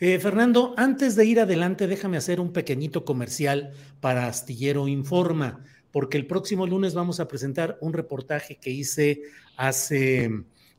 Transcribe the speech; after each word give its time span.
Eh, 0.00 0.20
Fernando, 0.20 0.74
antes 0.76 1.16
de 1.16 1.26
ir 1.26 1.40
adelante, 1.40 1.88
déjame 1.88 2.18
hacer 2.18 2.38
un 2.38 2.52
pequeñito 2.52 3.04
comercial 3.04 3.72
para 4.00 4.28
Astillero 4.28 4.86
Informa, 4.86 5.64
porque 5.90 6.16
el 6.16 6.28
próximo 6.28 6.68
lunes 6.68 6.94
vamos 6.94 7.18
a 7.18 7.26
presentar 7.26 7.78
un 7.80 7.92
reportaje 7.92 8.58
que 8.60 8.70
hice 8.70 9.22
hace 9.56 10.30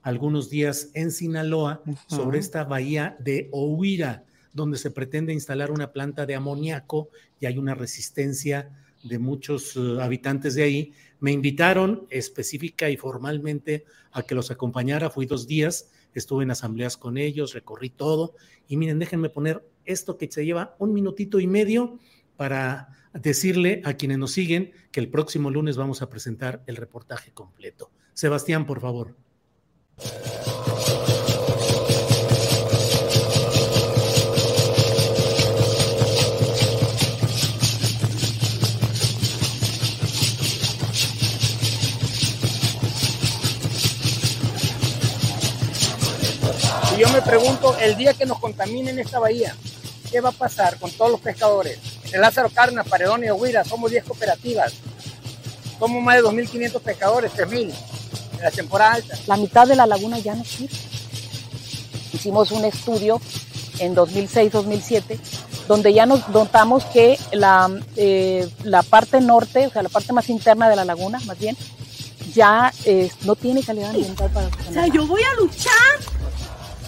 algunos 0.04 0.50
días 0.50 0.92
en 0.94 1.12
Sinaloa 1.12 1.84
sobre 2.08 2.40
esta 2.40 2.64
bahía 2.64 3.18
de 3.20 3.50
Ohuira, 3.52 4.24
donde 4.54 4.78
se 4.78 4.90
pretende 4.90 5.34
instalar 5.34 5.70
una 5.70 5.92
planta 5.92 6.26
de 6.26 6.36
amoníaco 6.36 7.10
y 7.42 7.46
hay 7.46 7.58
una 7.58 7.76
resistencia 7.76 8.70
de 9.04 9.20
muchos 9.20 9.76
uh, 9.76 10.00
habitantes 10.00 10.56
de 10.56 10.64
ahí. 10.64 10.94
Me 11.20 11.34
invitaron 11.34 12.08
específica 12.10 12.90
y 12.90 12.96
formalmente 12.96 13.84
a 14.14 14.24
que 14.24 14.36
los 14.36 14.50
acompañara. 14.50 15.10
Fui 15.10 15.26
dos 15.26 15.46
días, 15.46 15.90
estuve 16.20 16.44
en 16.44 16.52
asambleas 16.52 16.98
con 16.98 17.18
ellos, 17.18 17.54
recorrí 17.54 17.90
todo. 17.90 18.36
Y 18.68 18.78
miren, 18.78 19.00
déjenme 19.00 19.30
poner 19.30 19.68
esto 19.86 20.18
que 20.18 20.32
se 20.32 20.46
lleva 20.46 20.76
un 20.78 20.94
minutito 20.94 21.40
y 21.40 21.48
medio 21.48 21.98
para 22.38 22.90
decirle 23.14 23.82
a 23.86 23.96
quienes 23.96 24.18
nos 24.18 24.32
siguen 24.32 24.72
que 24.92 25.00
el 25.00 25.10
próximo 25.10 25.50
lunes 25.50 25.78
vamos 25.78 26.02
a 26.02 26.10
presentar 26.10 26.64
el 26.68 26.76
reportaje 26.76 27.32
completo. 27.32 27.92
Sebastián, 28.14 28.66
por 28.66 28.80
favor. 28.80 29.16
Yo 47.00 47.08
me 47.10 47.22
pregunto, 47.22 47.78
el 47.78 47.96
día 47.96 48.14
que 48.14 48.26
nos 48.26 48.40
contaminen 48.40 49.00
esta 49.00 49.20
bahía, 49.20 49.56
¿qué 50.12 50.20
va 50.20 50.30
a 50.30 50.34
pasar 50.34 50.78
con 50.78 50.92
todos 50.92 51.12
los 51.12 51.22
pescadores? 51.22 51.80
En 52.12 52.20
Lázaro 52.20 52.50
Carna, 52.50 52.84
Paredón 52.84 53.24
y 53.24 53.30
Oguira, 53.30 53.64
somos 53.64 53.90
10 53.90 54.04
cooperativas. 54.04 54.74
Somos 55.80 56.04
más 56.04 56.18
de 56.18 56.24
2.500 56.24 56.82
pescadores, 56.82 57.32
3.000 57.32 57.74
en 58.38 58.44
la 58.44 58.52
temporada 58.52 58.96
alta. 58.96 59.18
La 59.28 59.38
mitad 59.38 59.66
de 59.66 59.78
la 59.78 59.86
laguna 59.86 60.20
ya 60.20 60.36
no 60.36 60.44
sirve. 60.44 60.76
Hicimos 62.12 62.52
un 62.52 62.66
estudio 62.66 63.22
en 63.80 63.96
2006-2007 63.96 65.20
donde 65.70 65.94
ya 65.94 66.06
nos 66.06 66.28
notamos 66.30 66.84
que 66.86 67.18
la, 67.32 67.70
eh, 67.96 68.50
la 68.64 68.84
parte 68.84 69.22
norte, 69.22 69.68
o 69.68 69.70
sea, 69.70 69.84
la 69.84 69.90
parte 69.90 70.12
más 70.12 70.28
interna 70.30 70.68
de 70.68 70.76
la 70.76 70.84
laguna, 70.84 71.20
más 71.26 71.38
bien, 71.38 71.56
ya 72.34 72.74
eh, 72.86 73.10
no 73.24 73.36
tiene 73.36 73.64
calidad 73.64 73.92
ambiental 73.92 74.30
para 74.32 74.48
O 74.48 74.74
sea, 74.74 74.88
yo 74.88 75.06
voy 75.06 75.22
a 75.22 75.34
luchar. 75.36 76.19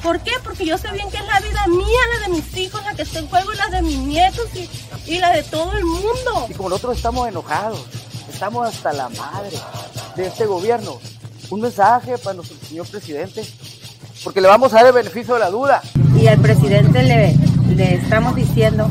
¿Por 0.04 0.20
qué? 0.22 0.32
Porque 0.44 0.66
yo 0.66 0.78
sé 0.78 0.92
bien 0.92 1.10
que 1.12 1.18
es 1.18 1.26
la 1.28 1.40
vida 1.40 1.68
mía, 1.68 2.00
la 2.14 2.28
de 2.28 2.34
mis 2.34 2.58
hijos, 2.58 2.84
la 2.84 2.96
que 2.96 3.04
está 3.04 3.20
en 3.20 3.28
juego 3.28 3.54
y 3.54 3.58
la 3.58 3.68
de 3.68 3.82
mis 3.82 4.00
nietos 4.00 4.48
y, 4.56 4.70
y 5.12 5.20
la 5.20 5.32
de 5.32 5.44
todo 5.44 5.74
el 5.74 5.86
mundo. 5.86 6.48
Y 6.50 6.54
como 6.54 6.70
nosotros 6.70 6.98
estamos 6.98 7.28
enojados, 7.28 7.86
estamos 8.32 8.68
hasta 8.68 8.94
la 8.94 9.10
madre 9.10 9.58
de 10.16 10.28
este 10.28 10.46
gobierno. 10.46 11.00
Un 11.50 11.62
mensaje 11.62 12.18
para 12.18 12.36
nuestro 12.36 12.58
señor 12.68 12.88
presidente, 12.88 13.46
porque 14.24 14.42
le 14.42 14.48
vamos 14.48 14.74
a 14.74 14.78
dar 14.78 14.88
el 14.88 14.94
beneficio 14.94 15.36
de 15.36 15.40
la 15.42 15.50
duda. 15.50 15.82
Y 16.20 16.28
al 16.28 16.40
presidente 16.40 17.04
le, 17.04 17.36
le 17.76 17.96
estamos 17.96 18.36
diciendo 18.36 18.90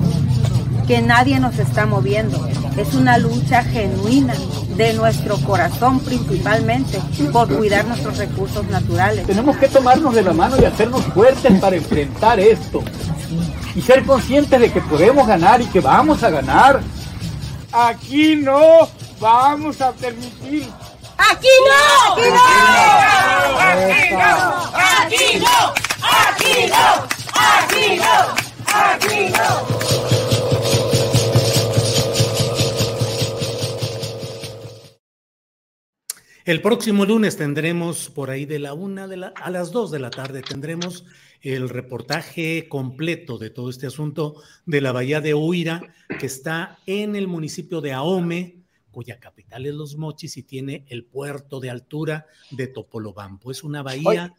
que 0.86 1.00
nadie 1.02 1.40
nos 1.40 1.58
está 1.58 1.86
moviendo. 1.86 2.46
Es 2.76 2.94
una 2.94 3.18
lucha 3.18 3.64
genuina 3.64 4.34
de 4.80 4.94
nuestro 4.94 5.36
corazón 5.42 6.00
principalmente 6.00 6.98
por 7.30 7.54
cuidar 7.54 7.84
nuestros 7.84 8.16
recursos 8.16 8.64
naturales. 8.68 9.26
Tenemos 9.26 9.58
que 9.58 9.68
tomarnos 9.68 10.14
de 10.14 10.22
la 10.22 10.32
mano 10.32 10.56
y 10.58 10.64
hacernos 10.64 11.04
fuertes 11.04 11.60
para 11.60 11.76
enfrentar 11.76 12.40
esto. 12.40 12.82
Y 13.74 13.82
ser 13.82 14.06
conscientes 14.06 14.58
de 14.58 14.72
que 14.72 14.80
podemos 14.80 15.26
ganar 15.26 15.60
y 15.60 15.66
que 15.66 15.80
vamos 15.80 16.22
a 16.22 16.30
ganar. 16.30 16.80
Aquí 17.70 18.36
no 18.36 18.88
vamos 19.20 19.82
a 19.82 19.92
permitir. 19.92 20.66
¡Aquí 21.18 21.48
no! 21.68 22.14
¡Aquí 22.14 22.30
no! 22.30 22.38
¡Aquí 23.60 24.10
no! 24.12 24.38
¡Aquí 24.72 25.40
no! 25.40 25.74
¡Aquí 26.08 26.66
no! 26.70 26.86
¡Aquí 27.34 27.86
no! 27.86 27.89
El 36.46 36.62
próximo 36.62 37.04
lunes 37.04 37.36
tendremos 37.36 38.08
por 38.08 38.30
ahí 38.30 38.46
de 38.46 38.58
la 38.58 38.72
una 38.72 39.06
de 39.06 39.18
la, 39.18 39.28
a 39.28 39.50
las 39.50 39.72
dos 39.72 39.90
de 39.90 39.98
la 39.98 40.10
tarde 40.10 40.40
tendremos 40.40 41.04
el 41.42 41.68
reportaje 41.68 42.66
completo 42.66 43.36
de 43.36 43.50
todo 43.50 43.68
este 43.68 43.86
asunto 43.86 44.42
de 44.64 44.80
la 44.80 44.92
bahía 44.92 45.20
de 45.20 45.34
Huira, 45.34 45.82
que 46.18 46.26
está 46.26 46.78
en 46.86 47.14
el 47.14 47.28
municipio 47.28 47.80
de 47.82 47.92
Ahome, 47.92 48.56
cuya 48.90 49.20
capital 49.20 49.66
es 49.66 49.74
Los 49.74 49.96
Mochis 49.96 50.36
y 50.38 50.42
tiene 50.42 50.84
el 50.88 51.04
puerto 51.04 51.60
de 51.60 51.70
altura 51.70 52.26
de 52.50 52.66
Topolobampo. 52.66 53.50
Es 53.50 53.62
una 53.62 53.82
bahía. 53.82 54.34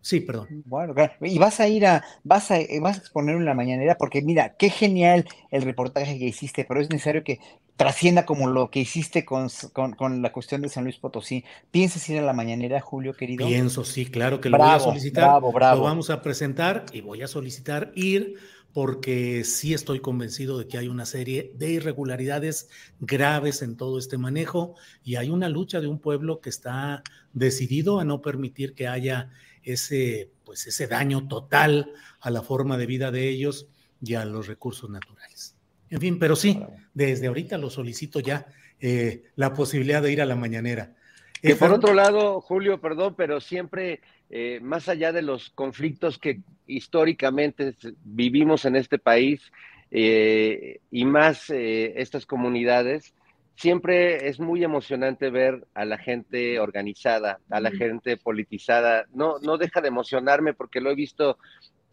Sí, 0.00 0.20
perdón. 0.20 0.48
Bueno, 0.66 0.92
claro. 0.92 1.14
y 1.22 1.38
vas 1.38 1.60
a 1.60 1.68
ir 1.68 1.86
a, 1.86 2.04
vas 2.24 2.50
a, 2.50 2.58
vas 2.80 2.98
a 2.98 3.00
exponerlo 3.00 3.40
en 3.40 3.46
la 3.46 3.54
mañanera, 3.54 3.96
porque 3.96 4.22
mira, 4.22 4.54
qué 4.56 4.70
genial 4.70 5.24
el 5.50 5.62
reportaje 5.62 6.18
que 6.18 6.26
hiciste, 6.26 6.64
pero 6.64 6.80
es 6.80 6.90
necesario 6.90 7.24
que 7.24 7.38
trascienda 7.76 8.24
como 8.24 8.48
lo 8.48 8.70
que 8.70 8.80
hiciste 8.80 9.24
con, 9.24 9.48
con, 9.72 9.92
con 9.92 10.22
la 10.22 10.32
cuestión 10.32 10.62
de 10.62 10.68
San 10.68 10.84
Luis 10.84 10.96
Potosí. 10.96 11.44
¿Piensas 11.70 12.08
ir 12.08 12.18
a 12.18 12.22
la 12.22 12.32
mañanera, 12.32 12.80
Julio, 12.80 13.14
querido? 13.14 13.46
Pienso, 13.46 13.84
sí, 13.84 14.06
claro 14.06 14.40
que 14.40 14.50
lo 14.50 14.58
voy 14.58 14.68
a 14.68 14.80
solicitar. 14.80 15.24
bravo, 15.24 15.52
bravo. 15.52 15.78
Lo 15.78 15.84
vamos 15.84 16.10
a 16.10 16.22
presentar 16.22 16.86
y 16.92 17.00
voy 17.00 17.22
a 17.22 17.28
solicitar 17.28 17.92
ir 17.94 18.36
porque 18.72 19.44
sí 19.44 19.72
estoy 19.72 20.00
convencido 20.00 20.58
de 20.58 20.66
que 20.66 20.78
hay 20.78 20.88
una 20.88 21.06
serie 21.06 21.52
de 21.54 21.70
irregularidades 21.70 22.68
graves 22.98 23.62
en 23.62 23.76
todo 23.76 23.98
este 24.00 24.18
manejo 24.18 24.74
y 25.04 25.14
hay 25.14 25.30
una 25.30 25.48
lucha 25.48 25.80
de 25.80 25.86
un 25.86 26.00
pueblo 26.00 26.40
que 26.40 26.50
está 26.50 27.04
decidido 27.32 28.00
a 28.00 28.04
no 28.04 28.20
permitir 28.20 28.74
que 28.74 28.88
haya 28.88 29.30
ese, 29.62 30.32
pues 30.44 30.66
ese 30.66 30.88
daño 30.88 31.28
total 31.28 31.92
a 32.20 32.30
la 32.30 32.42
forma 32.42 32.76
de 32.76 32.86
vida 32.86 33.12
de 33.12 33.28
ellos 33.28 33.68
y 34.02 34.14
a 34.14 34.24
los 34.24 34.48
recursos 34.48 34.90
naturales. 34.90 35.53
En 35.94 36.00
fin, 36.00 36.18
pero 36.18 36.34
sí, 36.34 36.60
desde 36.92 37.28
ahorita 37.28 37.56
lo 37.56 37.70
solicito 37.70 38.18
ya 38.18 38.46
eh, 38.80 39.26
la 39.36 39.54
posibilidad 39.54 40.02
de 40.02 40.10
ir 40.10 40.20
a 40.20 40.26
la 40.26 40.34
mañanera. 40.34 40.96
Que 41.40 41.52
Eh, 41.52 41.54
por 41.54 41.70
otro 41.70 41.94
lado, 41.94 42.40
Julio, 42.40 42.80
perdón, 42.80 43.14
pero 43.16 43.40
siempre, 43.40 44.00
eh, 44.28 44.58
más 44.60 44.88
allá 44.88 45.12
de 45.12 45.22
los 45.22 45.50
conflictos 45.50 46.18
que 46.18 46.40
históricamente 46.66 47.76
vivimos 48.02 48.64
en 48.64 48.74
este 48.74 48.98
país 48.98 49.52
eh, 49.92 50.80
y 50.90 51.04
más 51.04 51.48
eh, 51.50 51.92
estas 52.00 52.26
comunidades, 52.26 53.14
siempre 53.54 54.26
es 54.26 54.40
muy 54.40 54.64
emocionante 54.64 55.30
ver 55.30 55.64
a 55.74 55.84
la 55.84 55.98
gente 55.98 56.58
organizada, 56.58 57.38
a 57.50 57.60
la 57.60 57.70
gente 57.70 58.16
politizada. 58.16 59.04
No, 59.14 59.38
no 59.38 59.58
deja 59.58 59.80
de 59.80 59.86
emocionarme 59.86 60.54
porque 60.54 60.80
lo 60.80 60.90
he 60.90 60.96
visto 60.96 61.38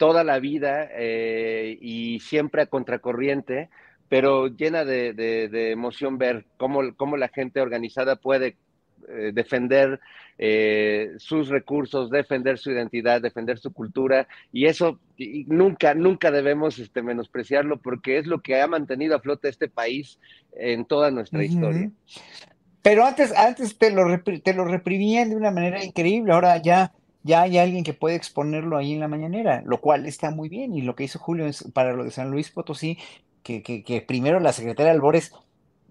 toda 0.01 0.24
la 0.24 0.39
vida 0.39 0.89
eh, 0.94 1.77
y 1.80 2.19
siempre 2.21 2.63
a 2.63 2.65
contracorriente, 2.65 3.69
pero 4.11 4.47
llena 4.47 4.83
de, 4.83 5.13
de, 5.13 5.71
emoción 5.71 6.17
ver 6.17 6.43
cómo, 6.57 6.81
cómo, 6.97 7.15
la 7.15 7.29
gente 7.29 7.61
organizada 7.61 8.17
puede 8.17 8.57
eh, 9.07 9.31
defender 9.33 10.01
eh, 10.37 11.13
sus 11.15 11.47
recursos, 11.47 12.09
defender 12.09 12.57
su 12.57 12.71
identidad, 12.71 13.21
defender 13.21 13.57
su 13.57 13.71
cultura, 13.71 14.27
y 14.51 14.65
eso 14.65 14.99
nunca, 15.47 15.93
nunca 15.93 16.29
debemos 16.29 16.77
este, 16.77 17.01
menospreciarlo 17.01 17.77
porque 17.77 18.17
es 18.17 18.27
lo 18.27 18.41
que 18.41 18.59
ha 18.59 18.67
mantenido 18.67 19.15
a 19.15 19.21
flote 19.21 19.47
este 19.47 19.69
país 19.69 20.19
en 20.57 20.83
toda 20.83 21.09
nuestra 21.09 21.45
historia. 21.45 21.89
Pero 22.81 23.05
antes, 23.05 23.33
antes 23.33 23.77
te 23.77 23.91
lo, 23.91 24.03
te 24.43 24.53
lo 24.53 24.65
reprimían 24.65 25.29
de 25.29 25.37
una 25.37 25.51
manera 25.51 25.81
increíble, 25.85 26.33
ahora 26.33 26.61
ya 26.61 26.91
ya 27.23 27.43
hay 27.43 27.57
alguien 27.59 27.83
que 27.83 27.93
puede 27.93 28.15
exponerlo 28.15 28.77
ahí 28.77 28.93
en 28.93 28.99
la 28.99 29.07
mañanera, 29.07 29.61
lo 29.65 29.79
cual 29.79 30.05
está 30.05 30.31
muy 30.31 30.49
bien. 30.49 30.75
Y 30.75 30.81
lo 30.81 30.95
que 30.95 31.03
hizo 31.03 31.19
Julio 31.19 31.45
es, 31.45 31.63
para 31.71 31.93
lo 31.93 32.03
de 32.03 32.11
San 32.11 32.31
Luis 32.31 32.49
Potosí, 32.49 32.97
que, 33.43 33.63
que, 33.63 33.83
que 33.83 34.01
primero 34.01 34.39
la 34.39 34.53
secretaria 34.53 34.91
Albores, 34.91 35.31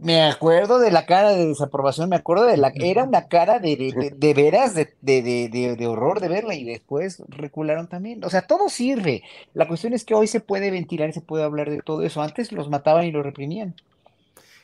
me 0.00 0.22
acuerdo 0.22 0.78
de 0.78 0.90
la 0.90 1.04
cara 1.04 1.30
de 1.30 1.46
desaprobación, 1.46 2.08
me 2.08 2.16
acuerdo 2.16 2.46
de 2.46 2.56
la, 2.56 2.72
era 2.74 3.04
una 3.04 3.28
cara 3.28 3.58
de, 3.58 3.76
de, 3.76 4.12
de, 4.16 4.34
veras, 4.34 4.74
de, 4.74 4.94
de, 5.02 5.76
de, 5.76 5.86
horror 5.86 6.20
de 6.20 6.28
verla 6.28 6.54
y 6.54 6.64
después 6.64 7.22
recularon 7.28 7.86
también. 7.86 8.24
O 8.24 8.30
sea, 8.30 8.46
todo 8.46 8.70
sirve. 8.70 9.22
La 9.52 9.68
cuestión 9.68 9.92
es 9.92 10.04
que 10.06 10.14
hoy 10.14 10.26
se 10.26 10.40
puede 10.40 10.70
ventilar 10.70 11.10
y 11.10 11.12
se 11.12 11.20
puede 11.20 11.44
hablar 11.44 11.68
de 11.68 11.82
todo 11.82 12.02
eso. 12.02 12.22
Antes 12.22 12.50
los 12.50 12.70
mataban 12.70 13.04
y 13.04 13.12
los 13.12 13.24
reprimían. 13.24 13.74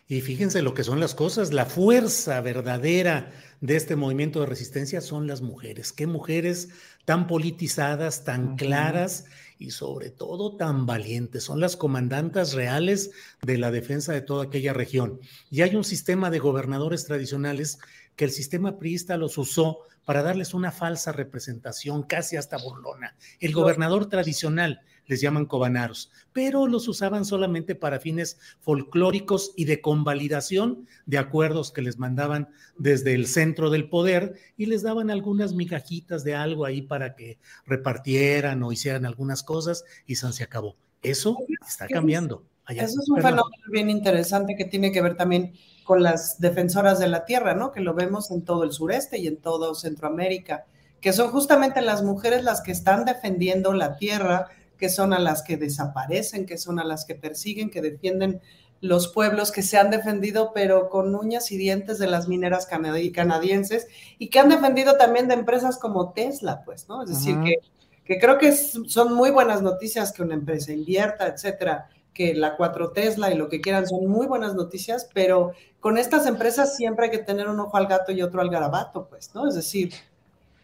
Y 0.09 0.21
fíjense 0.21 0.63
lo 0.63 0.73
que 0.73 0.85
son 0.85 1.01
las 1.01 1.17
cosas, 1.17 1.53
la 1.53 1.67
fuerza 1.67 2.41
verdadera 2.41 3.33
de 3.61 3.75
este 3.75 3.97
movimiento 3.97 4.41
de 4.41 4.47
resistencia 4.47 5.01
son 5.01 5.27
las 5.27 5.41
mujeres. 5.41 5.93
Qué 5.93 6.07
mujeres 6.07 6.69
tan 7.05 7.27
politizadas, 7.27 8.23
tan 8.23 8.57
claras 8.57 9.25
y 9.59 9.73
sobre 9.73 10.11
todo 10.11 10.57
tan 10.57 10.87
valientes. 10.87 11.43
Son 11.43 11.59
las 11.59 11.77
comandantas 11.77 12.53
reales 12.53 13.11
de 13.43 13.59
la 13.59 13.73
defensa 13.73 14.13
de 14.13 14.21
toda 14.21 14.45
aquella 14.45 14.73
región. 14.73 15.19
Y 15.51 15.63
hay 15.63 15.75
un 15.75 15.85
sistema 15.85 16.31
de 16.31 16.39
gobernadores 16.39 17.05
tradicionales 17.05 17.79
que 18.15 18.27
el 18.27 18.31
sistema 18.31 18.79
priista 18.79 19.17
los 19.17 19.39
usó 19.39 19.81
para 20.05 20.23
darles 20.23 20.55
una 20.55 20.71
falsa 20.71 21.11
representación, 21.11 22.05
casi 22.05 22.37
hasta 22.37 22.59
burlona. 22.59 23.17
El 23.41 23.53
gobernador 23.53 24.09
tradicional 24.09 24.83
les 25.07 25.21
llaman 25.21 25.47
cobanaros, 25.47 26.11
pero 26.33 26.67
los 26.67 26.89
usaban 26.89 27.25
solamente 27.25 27.75
para 27.75 28.01
fines 28.01 28.39
folclóricos 28.61 29.53
y 29.57 29.65
de 29.65 29.81
convalidación 29.81 30.87
de 31.07 31.19
acuerdos 31.19 31.73
que 31.73 31.83
les 31.83 31.99
mandaban 31.99 32.49
desde 32.77 33.15
el 33.15 33.27
centro 33.27 33.71
del 33.71 33.89
poder 33.89 34.35
y 34.57 34.67
les 34.67 34.83
daban 34.83 35.11
algunas 35.11 35.55
migajitas 35.55 36.25
de 36.25 36.35
algo 36.35 36.65
ahí 36.65 36.83
para 36.83 37.15
que 37.15 37.39
repartieran 37.65 38.63
o 38.63 38.73
hicieran 38.73 39.07
algunas 39.07 39.43
cosas 39.43 39.85
y 40.07 40.17
se 40.17 40.45
acabó. 40.45 40.77
Eso 41.03 41.39
está 41.67 41.87
cambiando. 41.87 42.45
Eso 42.69 43.01
es 43.01 43.09
un 43.09 43.19
fenómeno 43.19 43.45
bien 43.71 43.91
interesante 43.91 44.57
que 44.57 44.65
tiene 44.65 44.91
que 44.91 45.01
ver 45.01 45.17
también 45.17 45.53
con 45.85 46.03
las 46.03 46.41
defensoras 46.41 46.99
de 46.99 47.07
la 47.07 47.25
tierra, 47.25 47.55
¿no? 47.55 47.71
Que 47.71 47.81
lo 47.81 47.95
vemos 47.95 48.33
en 48.33 48.43
todo 48.43 48.65
el 48.65 48.73
sureste 48.73 49.19
y 49.19 49.29
en 49.29 49.37
todo 49.37 49.75
Centroamérica, 49.77 50.67
que 51.01 51.13
son 51.13 51.31
justamente 51.31 51.81
las 51.81 52.03
mujeres 52.03 52.43
las 52.43 52.63
que 52.63 52.73
están 52.73 53.05
defendiendo 53.05 53.73
la 53.73 53.97
tierra, 53.97 54.49
que 54.79 54.89
son 54.89 55.13
a 55.13 55.19
las 55.19 55.43
que 55.43 55.57
desaparecen, 55.57 56.47
que 56.47 56.59
son 56.59 56.79
a 56.79 56.85
las 56.85 57.05
que 57.05 57.15
persiguen, 57.15 57.71
que 57.71 57.83
defienden 57.83 58.41
los 58.81 59.09
pueblos 59.09 59.53
que 59.53 59.63
se 59.63 59.79
han 59.79 59.91
defendido, 59.91 60.53
pero 60.55 60.89
con 60.89 61.15
uñas 61.15 61.51
y 61.51 61.57
dientes 61.57 61.99
de 61.99 62.07
las 62.07 62.29
mineras 62.29 62.67
canadienses 62.67 63.87
y 64.19 64.29
que 64.29 64.39
han 64.39 64.49
defendido 64.49 64.97
también 64.97 65.29
de 65.29 65.35
empresas 65.35 65.79
como 65.79 66.13
Tesla, 66.13 66.63
pues, 66.65 66.89
¿no? 66.89 67.03
Es 67.03 67.09
decir, 67.09 67.37
que, 67.43 67.57
que, 68.05 68.19
creo 68.19 68.39
que 68.39 68.53
son 68.53 69.15
muy 69.15 69.31
buenas 69.31 69.63
noticias 69.63 70.13
que 70.13 70.23
una 70.23 70.35
empresa 70.35 70.73
invierta, 70.73 71.27
etcétera, 71.27 71.89
que 72.13 72.35
la 72.35 72.57
4 72.57 72.93
Tesla 72.93 73.31
y 73.31 73.37
lo 73.37 73.49
que 73.49 73.61
quieran 73.61 73.87
son 73.87 74.07
muy 74.07 74.27
buenas 74.27 74.55
noticias, 74.55 75.09
pero 75.13 75.53
con 75.81 75.99
estas 75.99 76.27
empresas 76.27 76.77
siempre 76.77 77.07
hay 77.07 77.11
que 77.11 77.19
tener 77.19 77.49
un 77.49 77.61
ojo 77.61 77.77
al 77.77 77.87
gato 77.87 78.13
y 78.13 78.23
otro 78.23 78.41
al 78.41 78.51
garabato, 78.51 79.07
pues, 79.09 79.35
¿no? 79.35 79.49
Es 79.49 79.55
decir, 79.55 79.93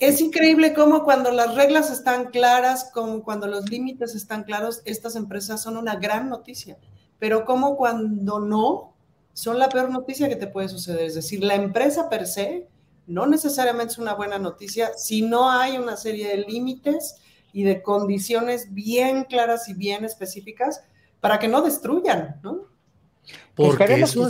es 0.03 0.21
increíble 0.21 0.75
cómo 0.75 1.05
cuando 1.05 1.31
las 1.31 1.55
reglas 1.55 1.93
están 1.93 2.31
claras, 2.31 2.91
como 2.93 3.23
cuando 3.23 3.47
los 3.47 3.71
límites 3.71 4.17
están 4.17 4.43
claros, 4.43 4.83
estas 4.85 5.15
empresas 5.15 5.63
son 5.63 5.77
una 5.77 5.95
gran 5.95 6.29
noticia, 6.29 6.77
pero 7.21 7.45
como 7.45 7.77
cuando 7.77 8.41
no, 8.41 8.95
son 9.33 9.61
la 9.61 9.69
peor 9.69 9.91
noticia 9.91 10.29
que 10.29 10.35
te 10.35 10.49
puede 10.49 10.69
suceder. 10.69 11.07
Es 11.07 11.15
decir, 11.15 11.45
la 11.45 11.55
empresa 11.55 12.09
per 12.11 12.27
se 12.27 12.69
no 13.07 13.27
necesariamente 13.27 13.93
es 13.93 13.99
una 13.99 14.15
buena 14.15 14.41
noticia 14.41 14.91
si 14.97 15.23
no 15.23 15.49
hay 15.49 15.79
una 15.79 15.97
serie 15.97 16.29
de 16.29 16.39
límites 16.39 17.17
y 17.53 17.63
de 17.63 17.81
condiciones 17.81 18.75
bien 18.75 19.23
claras 19.25 19.69
y 19.69 19.75
bien 19.75 20.05
específicas 20.05 20.83
para 21.21 21.39
que 21.39 21.47
no 21.47 21.63
destruyan, 21.63 22.41
¿no? 22.43 22.67
Porque 23.55 24.01
eso. 24.01 24.29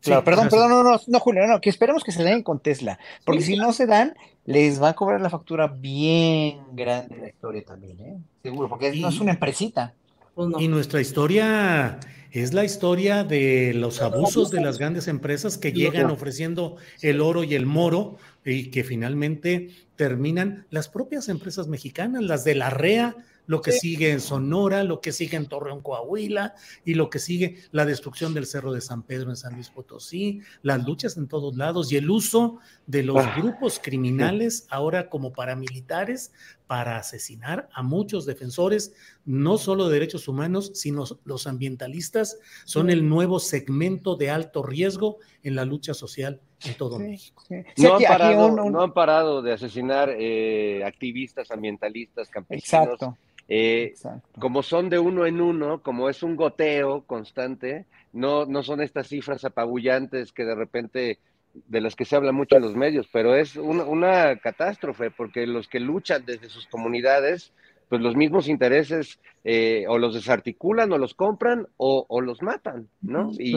Claro, 0.00 0.24
perdón, 0.24 0.48
perdón, 0.48 0.70
no, 0.70 0.82
no, 0.82 1.00
no, 1.06 1.20
Julio, 1.20 1.46
no, 1.46 1.60
que 1.60 1.70
esperemos 1.70 2.04
que 2.04 2.12
se 2.12 2.24
den 2.24 2.42
con 2.42 2.60
Tesla, 2.60 2.98
porque 3.24 3.42
si 3.42 3.56
no 3.56 3.72
se 3.72 3.86
dan, 3.86 4.14
les 4.44 4.82
va 4.82 4.90
a 4.90 4.94
cobrar 4.94 5.20
la 5.20 5.30
factura 5.30 5.68
bien 5.68 6.60
grande 6.72 7.16
la 7.18 7.28
historia 7.28 7.64
también, 7.64 8.00
¿eh? 8.00 8.16
Seguro, 8.42 8.68
porque 8.68 8.92
no 8.96 9.08
es 9.08 9.20
una 9.20 9.32
empresita. 9.32 9.94
Pues 10.34 10.48
y 10.58 10.68
nuestra 10.68 11.00
historia 11.00 12.00
es 12.32 12.54
la 12.54 12.64
historia 12.64 13.24
de 13.24 13.74
los 13.74 14.00
abusos 14.00 14.50
de 14.50 14.62
las 14.62 14.78
grandes 14.78 15.06
empresas 15.06 15.58
que 15.58 15.72
llegan 15.72 16.10
ofreciendo 16.10 16.76
el 17.02 17.20
oro 17.20 17.44
y 17.44 17.54
el 17.54 17.66
moro 17.66 18.16
y 18.44 18.70
que 18.70 18.84
finalmente 18.84 19.68
terminan 19.96 20.66
las 20.70 20.88
propias 20.88 21.28
empresas 21.28 21.68
mexicanas, 21.68 22.22
las 22.22 22.44
de 22.44 22.54
la 22.54 22.70
REA, 22.70 23.14
lo 23.46 23.60
que 23.60 23.72
sigue 23.72 24.10
en 24.10 24.20
Sonora, 24.20 24.84
lo 24.84 25.00
que 25.00 25.12
sigue 25.12 25.36
en 25.36 25.46
Torreón, 25.46 25.80
Coahuila, 25.80 26.54
y 26.84 26.94
lo 26.94 27.10
que 27.10 27.18
sigue 27.18 27.58
la 27.70 27.84
destrucción 27.84 28.34
del 28.34 28.46
Cerro 28.46 28.72
de 28.72 28.80
San 28.80 29.02
Pedro 29.02 29.30
en 29.30 29.36
San 29.36 29.54
Luis 29.54 29.70
Potosí, 29.70 30.40
las 30.62 30.84
luchas 30.84 31.16
en 31.16 31.28
todos 31.28 31.56
lados 31.56 31.92
y 31.92 31.96
el 31.96 32.10
uso 32.10 32.58
de 32.86 33.02
los 33.02 33.18
ah, 33.18 33.34
grupos 33.36 33.80
criminales 33.82 34.66
ahora 34.70 35.08
como 35.08 35.32
paramilitares 35.32 36.32
para 36.66 36.96
asesinar 36.96 37.68
a 37.74 37.82
muchos 37.82 38.24
defensores, 38.24 38.94
no 39.24 39.58
solo 39.58 39.88
de 39.88 39.94
derechos 39.94 40.28
humanos, 40.28 40.70
sino 40.74 41.04
los 41.24 41.46
ambientalistas 41.46 42.38
son 42.64 42.90
el 42.90 43.08
nuevo 43.08 43.40
segmento 43.40 44.16
de 44.16 44.30
alto 44.30 44.62
riesgo 44.62 45.18
en 45.42 45.54
la 45.54 45.64
lucha 45.64 45.94
social 45.94 46.40
en 46.66 46.74
todo 46.74 46.98
México. 46.98 47.44
No, 47.76 48.80
han 48.80 48.92
parado, 48.92 49.42
de 49.42 49.52
asesinar 49.52 50.14
eh, 50.18 50.82
activistas, 50.84 51.50
ambientalistas, 51.50 52.28
campesinos. 52.28 52.92
Exacto. 52.92 53.16
Eh, 53.48 53.94
como 54.38 54.62
son 54.62 54.88
de 54.88 54.98
uno 54.98 55.26
en 55.26 55.40
uno, 55.40 55.82
como 55.82 56.08
es 56.08 56.22
un 56.22 56.36
goteo 56.36 57.04
constante, 57.04 57.86
no, 58.12 58.46
no 58.46 58.62
son 58.62 58.80
estas 58.80 59.08
cifras 59.08 59.44
apabullantes 59.44 60.32
que 60.32 60.44
de 60.44 60.54
repente 60.54 61.18
de 61.54 61.80
las 61.80 61.96
que 61.96 62.04
se 62.04 62.16
habla 62.16 62.32
mucho 62.32 62.56
en 62.56 62.62
los 62.62 62.74
medios, 62.74 63.08
pero 63.12 63.36
es 63.36 63.56
una, 63.56 64.36
catástrofe 64.36 65.10
porque 65.10 65.46
los 65.46 65.68
que 65.68 65.80
luchan 65.80 66.24
desde 66.24 66.48
sus 66.48 66.66
comunidades, 66.66 67.52
pues 67.92 68.00
los 68.00 68.16
mismos 68.16 68.48
intereses 68.48 69.18
eh, 69.44 69.84
o 69.86 69.98
los 69.98 70.14
desarticulan 70.14 70.90
o 70.92 70.96
los 70.96 71.12
compran 71.12 71.66
o, 71.76 72.22
los 72.22 72.40
matan, 72.40 72.88
¿no? 73.02 73.30
Y 73.38 73.54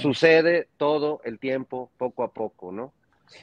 sucede 0.00 0.68
todo 0.78 1.20
el 1.22 1.38
tiempo, 1.38 1.90
poco 1.98 2.22
a 2.22 2.32
poco, 2.32 2.72
¿no? 2.72 2.94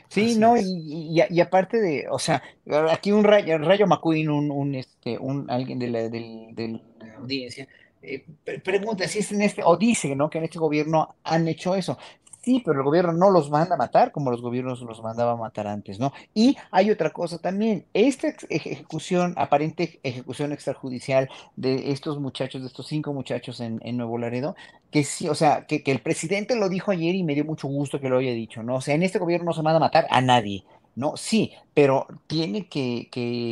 Sí, 0.07 0.39
no, 0.39 0.57
y, 0.57 1.21
y, 1.29 1.41
aparte 1.41 1.79
de, 1.79 2.07
o 2.09 2.17
sea, 2.17 2.41
aquí 2.89 3.11
un 3.11 3.23
Rayo, 3.23 3.59
Rayo 3.59 3.85
McQueen, 3.85 4.31
un, 4.31 4.49
un, 4.49 4.73
este, 4.73 5.15
un 5.19 5.47
alguien 5.47 5.77
de 5.77 5.89
la, 5.89 6.09
de 6.09 6.79
la 6.97 7.17
audiencia, 7.17 7.67
eh, 8.01 8.25
pregunta 8.63 9.07
si 9.07 9.19
es 9.19 9.31
en 9.31 9.43
este, 9.43 9.61
o 9.63 9.77
dice, 9.77 10.15
¿no? 10.15 10.27
Que 10.31 10.39
en 10.39 10.45
este 10.45 10.57
gobierno 10.57 11.17
han 11.23 11.47
hecho 11.47 11.75
eso. 11.75 11.99
Sí, 12.41 12.63
pero 12.65 12.79
el 12.79 12.83
gobierno 12.83 13.13
no 13.13 13.29
los 13.29 13.51
manda 13.51 13.75
a 13.75 13.77
matar 13.77 14.11
como 14.11 14.31
los 14.31 14.41
gobiernos 14.41 14.81
los 14.81 15.03
mandaba 15.03 15.33
a 15.33 15.35
matar 15.35 15.67
antes, 15.67 15.99
¿no? 15.99 16.11
Y 16.33 16.57
hay 16.71 16.89
otra 16.89 17.11
cosa 17.11 17.37
también, 17.37 17.85
esta 17.93 18.33
ejecución, 18.49 19.35
aparente 19.37 19.99
ejecución 20.01 20.51
extrajudicial 20.51 21.29
de 21.55 21.91
estos 21.91 22.19
muchachos, 22.19 22.61
de 22.61 22.67
estos 22.67 22.87
cinco 22.87 23.13
muchachos 23.13 23.59
en, 23.59 23.79
en 23.83 23.95
Nuevo 23.97 24.17
Laredo, 24.17 24.55
que 24.89 25.03
sí, 25.03 25.29
o 25.29 25.35
sea, 25.35 25.67
que, 25.67 25.83
que, 25.83 25.91
el 25.91 26.01
presidente 26.01 26.55
lo 26.55 26.67
dijo 26.67 26.89
ayer 26.89 27.13
y 27.13 27.23
me 27.23 27.35
dio 27.35 27.45
mucho 27.45 27.67
gusto 27.67 27.99
que 27.99 28.09
lo 28.09 28.17
haya 28.17 28.33
dicho, 28.33 28.63
¿no? 28.63 28.75
O 28.75 28.81
sea, 28.81 28.95
en 28.95 29.03
este 29.03 29.19
gobierno 29.19 29.45
no 29.45 29.53
se 29.53 29.61
manda 29.61 29.77
a 29.77 29.79
matar 29.79 30.07
a 30.09 30.19
nadie, 30.21 30.63
¿no? 30.95 31.15
Sí, 31.17 31.53
pero 31.73 32.07
tiene 32.27 32.67
que, 32.67 33.07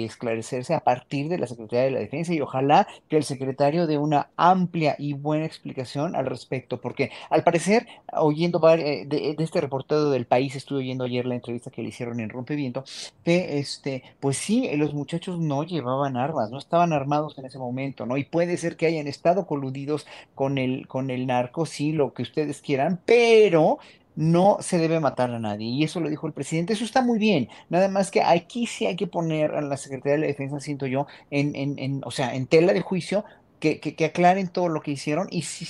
esclarecerse 0.06 0.74
a 0.74 0.82
partir 0.82 1.30
de 1.30 1.38
la 1.38 1.48
Secretaría 1.48 1.86
de 1.86 1.92
la 1.92 2.00
Defensa 2.00 2.34
y 2.34 2.42
ojalá 2.42 2.88
que 3.08 3.18
el 3.18 3.24
secretario 3.24 3.88
dé 3.88 3.98
una 3.98 4.30
amplia 4.36 4.96
y 4.98 5.14
buena 5.14 5.46
explicación 5.46 6.16
al 6.16 6.26
respecto, 6.26 6.82
porque 6.82 7.12
al 7.30 7.44
parecer, 7.44 7.88
oyendo 8.14 8.62
eh, 8.70 9.06
de, 9.06 9.36
de 9.38 9.44
este 9.44 9.62
reportero 9.62 10.10
del 10.10 10.26
país, 10.26 10.56
estuve 10.56 10.80
oyendo 10.80 11.06
ayer 11.06 11.26
la 11.26 11.36
entrevista 11.36 11.72
que 11.72 11.82
le 11.82 11.90
hicieron 11.90 12.20
en 12.20 12.30
Rompeviento, 12.30 12.84
que 13.24 13.60
este, 13.60 14.04
pues 14.20 14.38
sí, 14.38 14.70
los 14.76 14.94
muchachos 14.94 15.40
no 15.40 15.64
llevaban 15.64 16.18
armas, 16.18 16.52
no 16.52 16.58
estaban 16.58 16.94
armados 16.94 17.38
en 17.38 17.46
ese 17.46 17.58
momento, 17.58 18.06
¿no? 18.06 18.18
Y 18.18 18.26
puede 18.26 18.58
ser 18.58 18.76
que 18.76 18.86
hayan 18.86 19.08
estado 19.08 19.48
coludidos 19.48 20.06
con 20.36 20.58
el, 20.58 20.88
con 20.88 21.10
el 21.10 21.28
narco, 21.28 21.66
sí, 21.66 21.94
lo 21.94 22.14
que 22.14 22.24
ustedes 22.24 22.62
quieran, 22.62 23.00
pero 23.06 23.80
no 24.20 24.58
se 24.60 24.78
debe 24.78 25.00
matar 25.00 25.32
a 25.32 25.40
nadie. 25.40 25.68
Y 25.68 25.86
eso 25.86 26.02
lo 26.02 26.10
dijo 26.10 26.28
el 26.28 26.34
presidente. 26.34 26.74
Eso 26.74 26.84
está 26.84 27.02
muy 27.02 27.18
bien. 27.18 27.48
Nada 27.70 27.88
más 27.88 28.12
que 28.12 28.22
aquí 28.22 28.68
sí 28.68 28.86
hay 28.86 28.98
que 28.98 29.08
poner 29.08 29.52
a 29.52 29.62
la 29.62 29.78
Secretaría 29.78 30.16
de 30.16 30.20
la 30.20 30.28
Defensa, 30.28 30.60
siento 30.60 30.88
yo, 30.88 31.08
en, 31.32 31.56
en, 31.56 31.80
en 31.80 32.02
o 32.04 32.12
sea, 32.12 32.36
en 32.36 32.46
tela 32.46 32.74
de 32.74 32.82
juicio 32.82 33.24
que, 33.62 33.80
que, 33.80 34.06
aclaren 34.06 34.50
todo 34.50 34.68
lo 34.68 34.82
que 34.82 34.92
hicieron 34.92 35.28
y 35.32 35.44
si, 35.44 35.66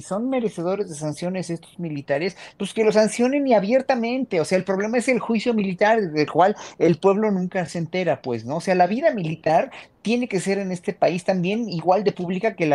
son 0.00 0.30
merecedores 0.30 0.88
de 0.88 0.96
sanciones 0.96 1.48
estos 1.48 1.78
militares, 1.78 2.36
pues 2.56 2.74
que 2.74 2.82
lo 2.82 2.90
sancionen 2.90 3.46
y 3.46 3.54
abiertamente. 3.54 4.40
O 4.40 4.44
sea, 4.44 4.58
el 4.58 4.64
problema 4.64 4.98
es 4.98 5.06
el 5.06 5.20
juicio 5.20 5.54
militar 5.54 6.00
del 6.00 6.30
cual 6.30 6.56
el 6.80 6.98
pueblo 6.98 7.30
nunca 7.30 7.66
se 7.66 7.78
entera, 7.78 8.20
pues, 8.20 8.44
¿no? 8.44 8.56
O 8.56 8.60
sea, 8.60 8.74
la 8.74 8.88
vida 8.88 9.14
militar 9.14 9.70
tiene 10.02 10.26
que 10.26 10.40
ser 10.40 10.58
en 10.58 10.72
este 10.72 10.92
país 10.92 11.22
también 11.24 11.68
igual 11.68 12.02
de 12.02 12.10
pública 12.10 12.56
que 12.56 12.66
la 12.66 12.74